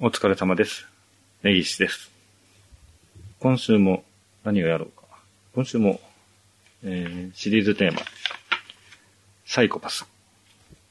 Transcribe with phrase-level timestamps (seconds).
[0.00, 0.86] お疲れ様です。
[1.42, 2.08] 根岸です。
[3.40, 4.04] 今週も
[4.44, 5.02] 何をやろうか。
[5.56, 6.00] 今週も、
[6.84, 8.02] えー、シリーズテーマ、
[9.44, 10.06] サイコパス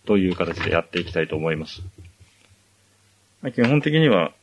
[0.05, 1.83] という形でやっていきたいと思います。
[3.41, 4.33] まあ基本的には、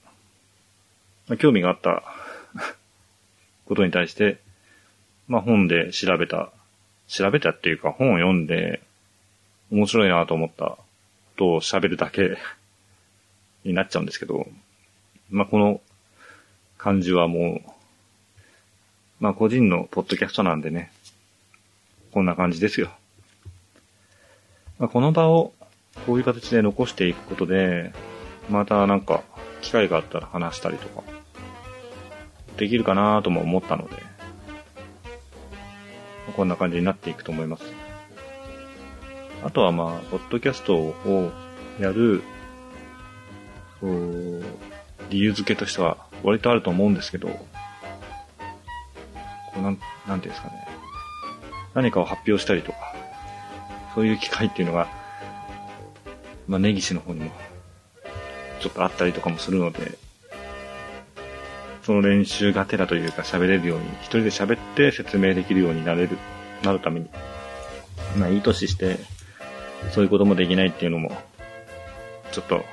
[1.29, 2.03] まあ興味があった
[3.69, 4.39] ことに対して、
[5.29, 6.51] まあ本で調べた、
[7.07, 8.81] 調べたっていうか本を読んで
[9.71, 10.79] 面白いなと思ったこ
[11.37, 12.39] とを喋るだけ
[13.65, 14.47] になっちゃうんですけど、
[15.31, 15.81] まあ、この
[16.79, 17.71] 感じはもう、
[19.21, 20.93] まあ、個人のポッドキャストなんでね、
[22.13, 22.91] こんな感じですよ。
[24.79, 25.53] まあ、この場を
[26.07, 27.93] こういう形で残していくことで、
[28.51, 29.23] またなんか、
[29.63, 31.03] 機会があったら話したりとか、
[32.59, 33.97] できるかなとも思ったので、
[36.37, 37.65] こんな感じになっていくと思います。
[39.43, 41.33] あとはまあ、ポッドキャストを
[41.81, 42.23] やる、
[45.11, 47.47] 理由付けとしては割とあると思うんですけど、こ
[49.59, 50.69] うなん、なんていうんですかね。
[51.75, 52.95] 何かを発表したりとか、
[53.95, 54.89] そういう機会っていうのが、
[56.47, 57.31] まあ、根岸の方にも、
[58.61, 59.99] ちょっとあったりとかもするので、
[61.83, 66.19] その練習がてらというか喋れるように、一人で喋って説明できるようになれる、
[66.63, 67.09] なるために、
[68.17, 68.99] まあいい年して、
[69.93, 71.11] そういうこともできないっていうのも、
[72.33, 72.65] ちょっと、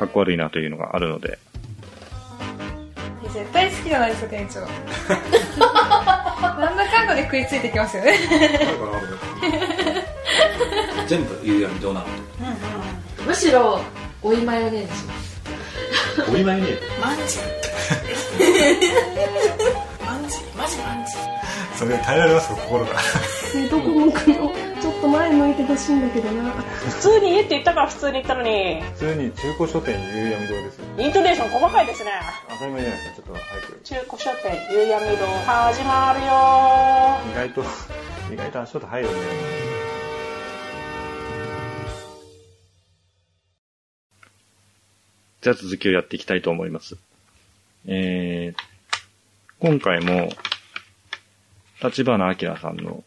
[0.00, 1.38] かっこ悪いなというのがあるので、
[3.34, 4.60] 絶対好きじゃないですか店長。
[6.40, 8.18] なんだかんだで食いついてきますよね。
[11.06, 12.06] 全部夕闇どうなの？
[13.26, 13.80] むしろ
[14.22, 15.40] おいマヨネーズします。
[16.28, 16.68] お見舞いね
[17.00, 17.38] マンジ
[20.06, 21.12] マンジマジマンジ
[21.76, 22.92] それ耐えられますか心が。
[23.70, 24.52] どこ向くの？
[25.10, 30.84] 前向いてほしいんだけどな普通に家って言ったから普通に言ったのに普通に中古書店夕闇堂ですよ。
[30.98, 32.10] イントネーション細かいですね
[32.48, 33.80] 当たり前じゃないですか、ちょっと早く。
[33.84, 36.26] 中古書店夕闇堂始まるよ
[37.30, 37.64] 意外と、
[38.32, 39.14] 意外と足音入るね。
[45.40, 46.98] じゃあ続きをやっていきたいと思います。
[47.86, 48.60] えー、
[49.58, 50.30] 今回も、
[51.82, 53.02] 立花明さんの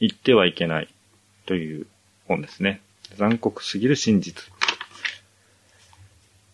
[0.00, 0.93] 言ってはいけない
[1.46, 1.86] という
[2.26, 2.80] 本ですね。
[3.16, 4.50] 残酷すぎる真実。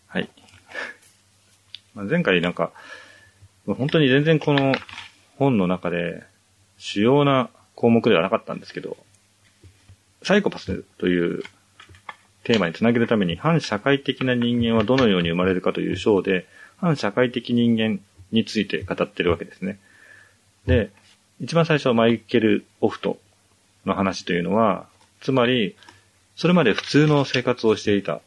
[0.07, 0.29] はい。
[1.95, 2.71] まあ前回なんか、
[3.65, 4.75] 本当に全然この
[5.37, 6.23] 本の中で
[6.77, 8.97] 主要な項目ではなかったんですけど、
[10.23, 11.43] サイコパスという
[12.43, 16.47] テーマにつなげるために反社会的な人間はどのように生まれるかという章で、
[16.77, 17.99] 反社会的人間
[18.31, 19.79] について語ってるわけですね。
[20.65, 20.91] で、
[21.39, 23.19] 一番最初はマイケル・オフト
[23.85, 24.87] の話というのは、
[25.21, 25.75] つまり、
[26.35, 28.21] それまで普通の生活をしていた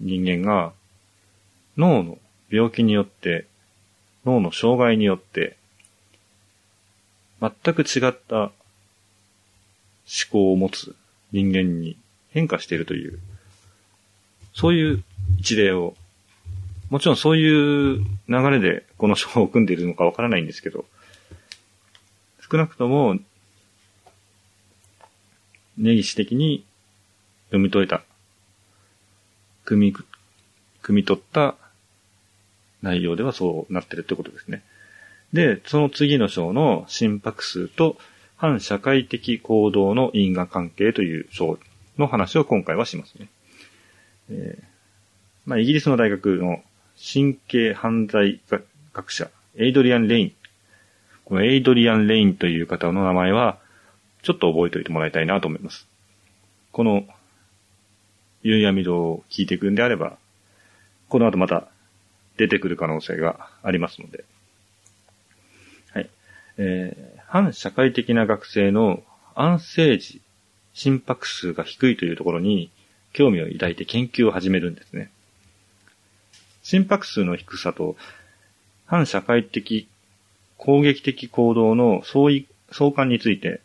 [0.00, 0.72] 人間が、
[1.76, 2.18] 脳の
[2.50, 3.46] 病気によって、
[4.24, 5.56] 脳の障害によって、
[7.40, 8.52] 全く違った思
[10.30, 10.94] 考を持つ
[11.32, 11.96] 人間に
[12.30, 13.18] 変化しているという、
[14.54, 15.04] そういう
[15.38, 15.94] 一例を、
[16.90, 20.84] もちろんそういう流れでこの章を組んでいるのかわからないんですけど、
[22.50, 23.18] 少なくとも、
[25.78, 26.64] 根岸的に
[27.46, 28.02] 読み解いた、
[29.64, 29.96] 組み、
[30.82, 31.56] 組み取った
[32.82, 34.62] 内容ではそうなってるってことですね。
[35.32, 37.96] で、その次の章の心拍数と
[38.36, 41.58] 反社会的行動の因果関係という章
[41.98, 43.28] の話を今回はしますね。
[44.30, 44.74] えー
[45.46, 46.62] まあ、イギリスの大学の
[47.12, 48.40] 神経犯罪
[48.92, 50.32] 学者、エイドリアン・レイン。
[51.24, 53.58] このエイドリアン・レインという方の名前は、
[54.24, 55.86] ちょっと覚えておいてもらいたいなと思います。
[56.72, 57.06] この、
[58.42, 60.16] 夕闇堂を聞いていくんであれば、
[61.08, 61.68] この後また
[62.38, 64.24] 出てくる可能性がありますので。
[65.92, 66.10] はい。
[66.56, 69.02] えー、反社会的な学生の
[69.34, 70.20] 安静時、
[70.72, 72.70] 心拍数が低いというところに
[73.12, 75.10] 興味を抱いて研究を始めるんですね。
[76.62, 77.94] 心拍数の低さと
[78.86, 79.86] 反社会的
[80.56, 83.60] 攻撃的行動の相違相関について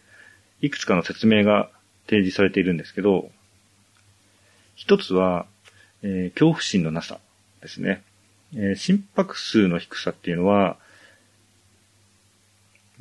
[0.62, 1.70] いくつかの説明が
[2.06, 3.30] 提示されているんですけど、
[4.76, 5.46] 一つは、
[6.02, 7.20] えー恐怖心のなさ
[7.62, 8.04] ですね。
[8.56, 10.78] えー心拍数の低さっていうのは、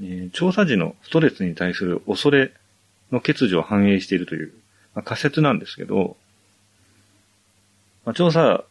[0.00, 2.52] えー調査時のストレスに対する恐れ
[3.10, 4.52] の欠如を反映しているという、
[4.94, 6.16] まあ、仮説なんですけど、
[8.04, 8.64] まあ、調査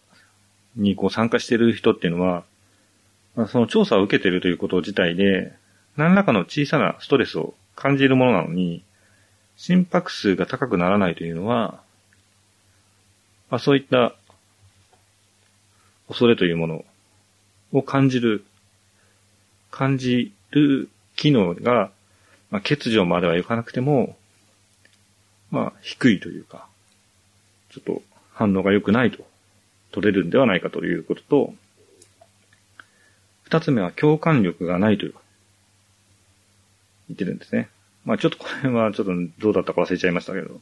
[0.76, 2.44] にこう参加している人っていうのは、
[3.36, 5.54] まあ、その調査を受けているということ自体で、
[5.96, 8.84] 何らかの小さなストレスを感じるものなのに、
[9.56, 11.80] 心拍数が高くならないというのは、
[13.50, 14.16] まあ、そういった
[16.08, 16.86] 恐れというもの
[17.72, 18.44] を感じる、
[19.70, 21.92] 感じる機能が、
[22.50, 24.18] まあ、欠如まではいかなくても、
[25.52, 26.68] まあ、低いというか、
[27.70, 28.02] ちょっと
[28.34, 29.24] 反応が良くないと
[29.92, 31.54] 取れるんではないかということと、
[33.44, 35.20] 二つ目は共感力がないというか、
[37.10, 37.70] 言ってるんですね。
[38.06, 40.62] まあちょっとこれはちょっとどうだったか忘れちゃいましたけど、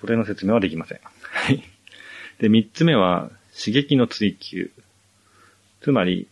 [0.00, 1.00] これの説明はできません。
[1.02, 1.62] はい。
[2.38, 4.70] で、三つ目は刺激の追求。
[5.80, 6.28] つまり、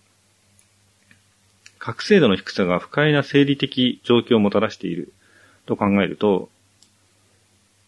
[1.78, 5.12] 覚醒度の低さが不快な生理的状況をもたらしている
[5.66, 6.48] と考えると、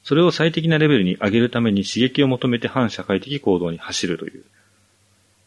[0.05, 4.45] それを最適なレベルに上げるために刺激を求めて反社会的行動に走るという。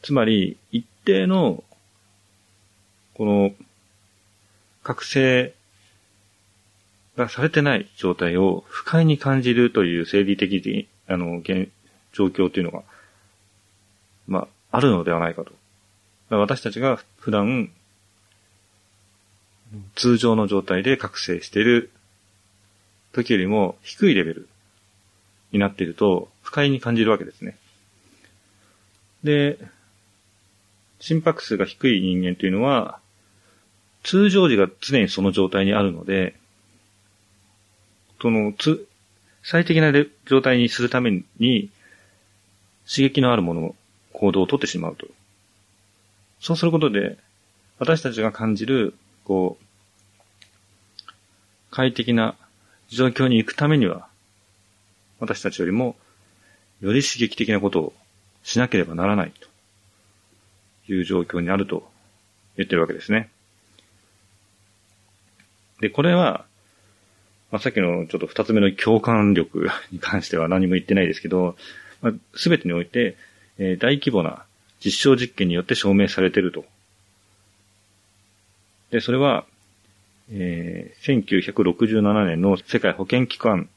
[0.02, 1.64] つまり、一定の、
[3.14, 3.52] この、
[4.90, 5.54] 覚醒
[7.16, 11.70] がされてない状態を不快に感じるという生理的に、あの、現、
[12.12, 12.82] 状況というのが、
[14.28, 15.52] まあ、あるのではないかと。
[16.36, 17.70] 私たちが普段、
[19.94, 21.92] 通常の状態で覚醒している
[23.12, 24.50] 時よりも低いレベル
[25.52, 27.58] になっていると不快に感じるわけですね。
[29.24, 29.60] で、
[31.00, 33.00] 心拍数が低い人間というのは、
[34.04, 36.36] 通常時が常にその状態にあるので、
[38.22, 38.88] その、つ、
[39.44, 39.92] 最適な
[40.26, 41.70] 状態にするために、
[42.88, 43.76] 刺激のあるもの、
[44.14, 45.08] 行動をとってしまうと。
[46.40, 47.18] そうすることで、
[47.78, 48.94] 私たちが感じる、
[49.24, 49.66] こう、
[51.72, 52.36] 快適な
[52.90, 54.08] 状況に行くためには、
[55.20, 55.96] 私たちよりも、
[56.82, 57.94] より刺激的なことを
[58.44, 59.32] しなければならない
[60.88, 61.90] という状況にあると
[62.58, 63.30] 言ってるわけですね。
[65.80, 66.46] で、これは、
[67.52, 71.58] まあ、さっきのちょっと二つ目の共感力 に関しては何も言ってないですけど、
[72.02, 73.18] ます、べ、てにおいて、
[73.58, 74.46] えー、大規模な
[74.84, 76.66] 実証実験によって証明されてると。
[78.92, 79.46] で、それは、
[80.32, 83.70] えー、1967年の世界保健機関、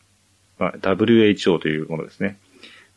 [0.58, 2.38] まあ、WHO というものですね。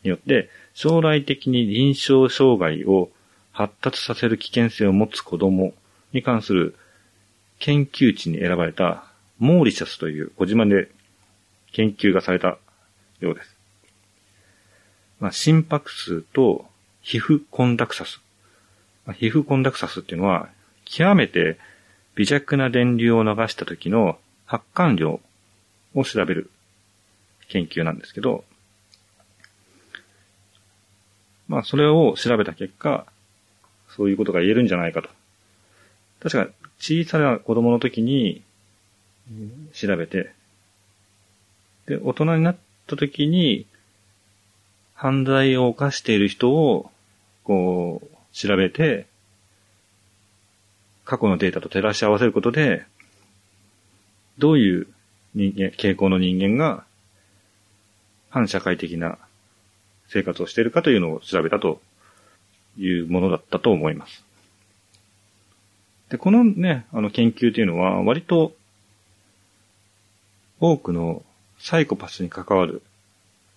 [0.02, 3.10] によって、将来的に臨床障害を
[3.52, 5.72] 発達させる危険性を持つ子供
[6.12, 6.76] に関する
[7.58, 9.04] 研究地に選ばれた
[9.38, 10.90] モーリシャスという小島で
[11.72, 12.58] 研究がされた
[13.20, 13.56] ようです。
[15.20, 16.66] まあ、心拍数と
[17.02, 18.20] 皮膚コンダクサス。
[19.06, 20.48] まあ、皮膚コンダクサスっていうのは
[20.84, 21.58] 極めて
[22.14, 25.20] 微弱な電流を流した時の発汗量
[25.94, 26.50] を調べる
[27.48, 28.44] 研究なんですけど、
[31.48, 33.06] まあ、それを調べた結果、
[33.88, 35.08] そういうことが言えるんじゃないかと。
[36.20, 38.42] 確か、小さな子供の時に
[39.72, 40.32] 調べて、
[41.86, 42.56] で、大人になっ
[42.86, 43.66] た時に、
[44.94, 46.90] 犯罪を犯している人を、
[47.44, 49.06] こう、調べて、
[51.04, 52.84] 過去のデータと照らし合わせることで、
[54.38, 54.86] どういう
[55.34, 56.84] 人間、傾向の人間が、
[58.30, 59.18] 反社会的な
[60.08, 61.80] 生活をしているかというのを調べたと
[62.76, 64.25] いうものだったと思います。
[66.10, 68.54] で、このね、あの研究というのは、割と、
[70.60, 71.22] 多くの
[71.58, 72.82] サイコパスに関わる、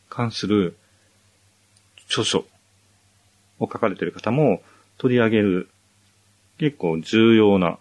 [0.10, 0.76] 関する
[2.08, 2.46] 著書
[3.60, 4.62] を書かれている方も
[4.98, 5.70] 取り上げる
[6.58, 7.78] 結構重要な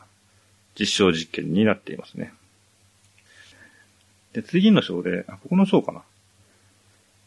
[0.78, 2.32] 実証実験になっていますね。
[4.34, 6.02] で、次の章で、あ、ここの章かな。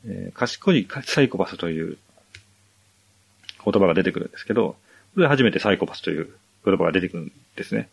[0.06, 1.98] えー、賢いサイコパスという
[3.64, 4.76] 言葉が出てくるんですけど、
[5.14, 6.30] これ初めてサイコパスという
[6.66, 7.90] 言葉が出てくるんですね。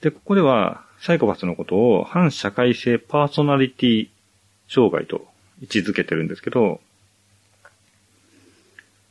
[0.00, 4.08] で、ここでは、サイコパスのことを反社会性パーソナリティ
[4.68, 5.26] 障害と
[5.60, 6.80] 位置づけてるんですけど、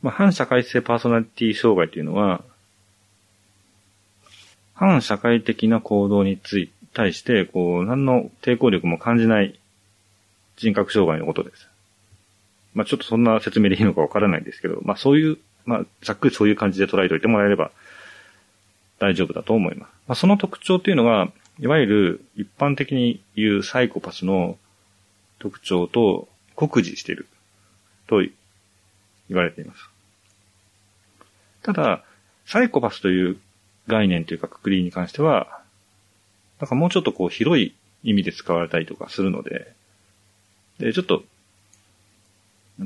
[0.02, 2.42] まあ、反社会性パーソナリティ障害というのは、
[4.74, 9.58] 反社会的な行動につい、対して、こう、何の抵抗力も感じない
[10.56, 11.68] 人格障害のことです。
[12.74, 17.70] まあ、ちょっとそんな説明でいいのかわからないんですけど、まあ、そういう、まあ、ざっくりそういう感じで捉えておいてもらえれば
[18.98, 19.90] 大丈夫だと思います。
[20.08, 24.58] まあ、その特徴っていうのが、いわゆる一般的に言うサイコパスの
[25.38, 27.28] 特徴と酷似している
[28.06, 28.32] と言
[29.30, 29.88] われています。
[31.62, 32.04] ただ、
[32.46, 33.38] サイコパスという
[33.86, 35.60] 概念というかくくりに関しては、
[36.60, 39.72] なんかもうちょっとこう広い意味で使われたりとかするので、
[40.78, 41.24] で、ちょっと、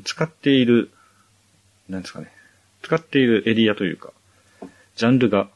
[0.04, 0.90] 使っている、
[1.88, 2.30] なんですかね、
[2.82, 4.12] 使っているエリアというか、
[4.96, 5.48] ジャンルが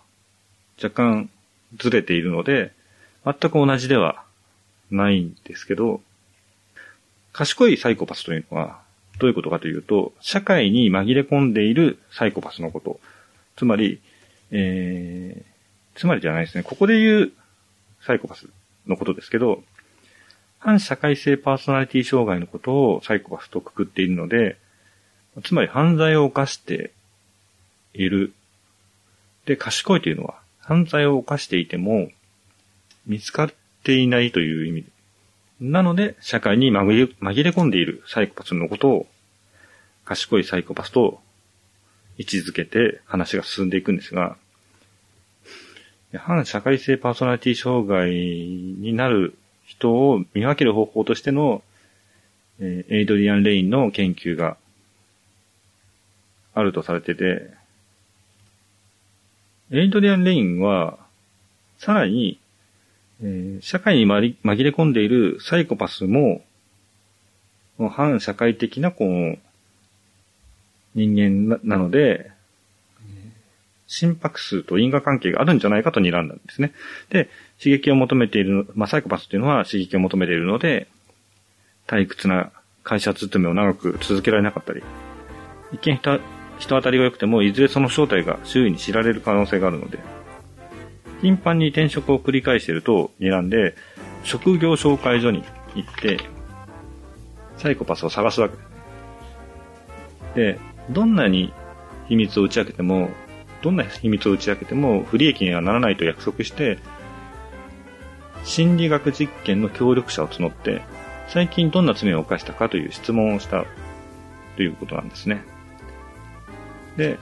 [0.83, 1.31] 若干
[1.77, 2.73] ずれているので、
[3.25, 4.25] 全く同じでは
[4.91, 6.01] ないんですけど、
[7.33, 8.81] 賢いサイコパスというのは、
[9.19, 13.01] どういうことかというと、社会に紛れ込んでいるサイコパスのこと。
[13.57, 14.01] つまり、
[14.51, 16.63] えー、つまりじゃないですね。
[16.63, 17.33] ここで言う
[18.05, 18.47] サイコパス
[18.87, 19.63] のことですけど、
[20.59, 24.57] 反社会性パーソナリティ障害のことをサイコパスとくくっているので、
[25.45, 26.93] つまり犯罪を犯して
[27.95, 28.33] いる。
[29.47, 32.09] で、賢いというのは、犯罪を犯していても、
[33.07, 33.51] 見つかっ
[33.83, 34.85] ていないという意味。
[35.61, 39.07] なので、社会に紛れ紛れ込んでいるサイコパスのことを、
[40.05, 41.21] 賢いサイコパスと
[42.19, 44.37] 位置づけて話が進んでいくんですが、
[46.19, 51.63] 反社会性パーソナリティ障害になる人を見分ける方法としての、
[52.61, 54.57] えーエイドリアン・レインの研究が
[56.55, 57.51] あるとされてて、
[59.73, 60.99] エイドリアン・レインは、
[61.79, 62.39] さらに、
[63.23, 66.43] えー社会にまり紛れ込んでいるサイコパスも、
[67.79, 69.39] 反社会的な、こう、
[70.95, 72.31] 人間なので、
[73.87, 76.73] 心拍数と因果関係があるんじゃないかと睨んだんですね。
[77.09, 80.87] で、刺激を求めている、まあ、サイコパスっていうのは刺激を求めているので、
[81.87, 82.53] 退屈な
[82.85, 84.83] 会社勤めを長く続けられなかったり、
[85.73, 86.21] 一見人
[86.63, 89.99] 人当たりが良くても、いずれその正体が周囲に知られる可能性があるので、
[91.21, 93.75] 頻繁に転職を繰り返していると睨んで、
[94.23, 95.43] 職業紹介所に
[95.75, 96.19] 行って、
[97.57, 98.69] サイコパスを探すわけです。
[100.37, 100.59] で、
[100.91, 101.53] どんなに
[102.09, 103.11] 秘密を打ち明けても、
[103.61, 106.79] どんな秘密を打ち明けても不利益にはならないと約束して、
[108.45, 110.83] 心理学実験の協力者を募って、
[111.27, 113.65] 最近どんな罪を犯したかという質問をした
[114.57, 115.43] ということなんですね。
[116.97, 117.19] で、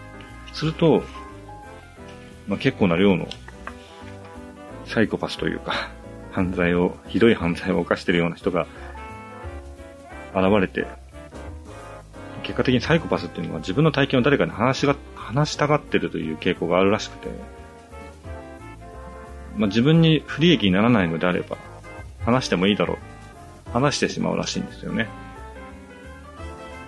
[0.52, 1.02] すると、
[2.48, 3.28] まあ、結構な量の
[4.86, 5.90] サイコパスというか、
[6.32, 8.66] 犯罪を、ひどい犯罪を犯してるような人が
[10.34, 10.86] 現れて、
[12.42, 17.28] 結果的にサイコパスっていうのは自分の体験を誰かに話しが、話したがってるという傾向があるらしくて、
[19.56, 21.56] まあ、自分に不利益にならないのであれば、
[22.24, 22.98] 話してもいいだろう。
[23.72, 25.08] 話してしまうらしいんですよね。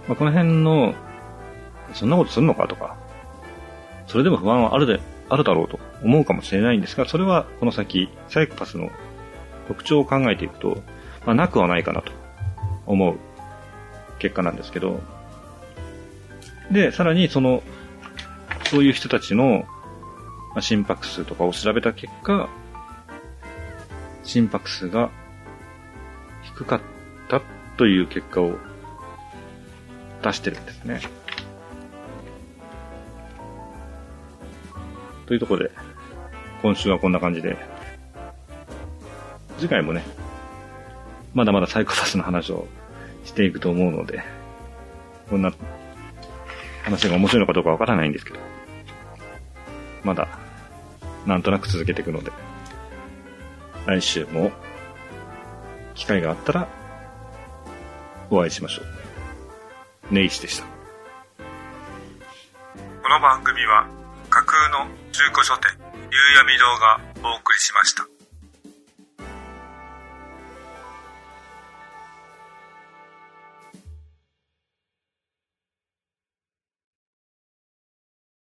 [0.08, 0.94] まあ、この辺の、
[1.94, 2.96] そんなことするのかとか、
[4.06, 8.90] それでも不安はあるで、あるだろうと思うかもしれないんですが、それはこの先、サイコパスの
[9.68, 10.82] 特徴を考えていくと、
[11.24, 12.12] まあ、なくはないかなと
[12.86, 13.16] 思う
[14.18, 15.00] 結果なんですけど、
[16.70, 17.62] で、さらにその、
[18.64, 19.64] そういう人たちの、
[20.60, 22.48] 心拍数とかを調べた結果、
[24.22, 25.10] 心拍数が
[26.42, 26.80] 低かっ
[27.28, 27.40] た
[27.76, 28.56] という結果を
[30.22, 31.00] 出してるんですね。
[35.26, 35.70] というところで、
[36.62, 37.56] 今週はこんな感じで、
[39.58, 40.04] 次回もね、
[41.34, 42.66] まだまだサイコパスの話を
[43.24, 44.22] していくと思うので、
[45.30, 45.52] こんな
[46.84, 48.38] 話が面白いのかどうかわからないんですけど、
[50.04, 50.28] まだ、
[51.26, 52.32] なんとなく続けていくので、
[53.86, 54.50] 来週も、
[55.94, 56.68] 機会があったら、
[58.30, 58.82] お会いしましょ
[60.10, 60.14] う。
[60.14, 60.64] ネイシでした。
[63.02, 64.01] この番組は
[64.32, 65.76] 架空の中古書店
[66.10, 68.11] 夕闇堂がお送りしました。